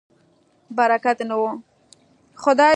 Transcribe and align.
برکت 0.77 1.17
یې 1.21 1.25
نه 1.29 1.35
و. 1.39 1.43